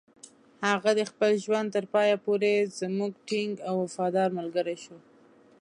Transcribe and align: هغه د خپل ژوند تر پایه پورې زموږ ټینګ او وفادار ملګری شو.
هغه 0.67 0.91
د 0.99 1.01
خپل 1.11 1.31
ژوند 1.43 1.67
تر 1.75 1.85
پایه 1.93 2.15
پورې 2.25 2.53
زموږ 2.79 3.11
ټینګ 3.27 3.53
او 3.67 3.75
وفادار 3.85 4.29
ملګری 4.39 4.77
شو. 4.83 4.97